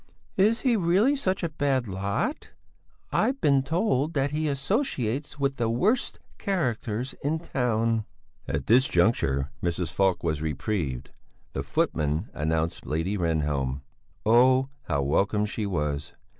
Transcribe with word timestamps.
"Is 0.37 0.61
he 0.61 0.75
really 0.75 1.15
such 1.15 1.43
a 1.43 1.49
bad 1.49 1.87
lot? 1.87 2.49
I've 3.11 3.39
been 3.39 3.61
told 3.61 4.15
that 4.15 4.31
he 4.31 4.47
associates 4.47 5.37
with 5.39 5.57
the 5.57 5.69
worst 5.69 6.19
characters 6.39 7.13
in 7.23 7.37
town...." 7.37 8.05
At 8.47 8.65
this 8.65 8.87
juncture 8.87 9.51
Mrs. 9.61 9.91
Falk 9.91 10.23
was 10.23 10.41
reprieved; 10.41 11.11
the 11.53 11.61
footman 11.61 12.29
announced 12.33 12.87
Lady 12.87 13.15
Rehnhjelm. 13.15 13.81
Oh! 14.25 14.69
How 14.85 15.03
welcome 15.03 15.45
she 15.45 15.67
was! 15.67 16.13